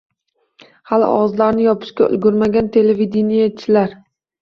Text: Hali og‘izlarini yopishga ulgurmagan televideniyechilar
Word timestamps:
Hali 0.91 1.09
og‘izlarini 1.17 1.65
yopishga 1.69 2.09
ulgurmagan 2.09 2.75
televideniyechilar 2.81 3.99